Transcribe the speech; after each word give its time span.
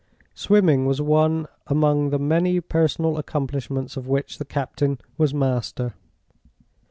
Swimming 0.33 0.87
was 0.87 0.99
one 0.99 1.45
among 1.67 2.09
the 2.09 2.17
many 2.17 2.59
personal 2.59 3.19
accomplishments 3.19 3.95
of 3.95 4.07
which 4.07 4.39
the 4.39 4.45
captain 4.45 4.97
was 5.15 5.31
master. 5.31 5.93